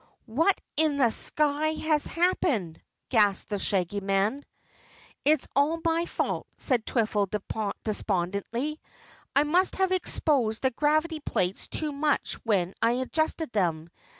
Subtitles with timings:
[0.25, 4.43] "What in the sky has happened?" gasped the Shaggy Man.
[5.25, 7.27] "It is all my fault," said Twiffle
[7.83, 8.81] despondently.
[9.35, 13.91] "I must have exposed the gravity plates too much when I adjusted them.